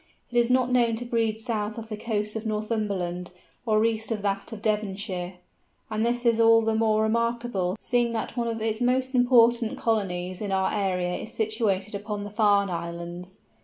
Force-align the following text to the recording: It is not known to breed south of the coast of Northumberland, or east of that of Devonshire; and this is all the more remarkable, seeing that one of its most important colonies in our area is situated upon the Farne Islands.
It 0.31 0.37
is 0.39 0.49
not 0.49 0.71
known 0.71 0.95
to 0.95 1.05
breed 1.05 1.39
south 1.39 1.77
of 1.77 1.87
the 1.89 1.95
coast 1.95 2.35
of 2.35 2.43
Northumberland, 2.43 3.29
or 3.67 3.85
east 3.85 4.09
of 4.11 4.23
that 4.23 4.51
of 4.51 4.63
Devonshire; 4.63 5.35
and 5.91 6.03
this 6.03 6.25
is 6.25 6.39
all 6.39 6.61
the 6.63 6.73
more 6.73 7.03
remarkable, 7.03 7.77
seeing 7.79 8.11
that 8.13 8.35
one 8.35 8.47
of 8.47 8.59
its 8.63 8.81
most 8.81 9.13
important 9.13 9.77
colonies 9.77 10.41
in 10.41 10.51
our 10.51 10.73
area 10.73 11.13
is 11.21 11.33
situated 11.35 11.93
upon 11.93 12.23
the 12.23 12.31
Farne 12.31 12.71
Islands. 12.71 13.37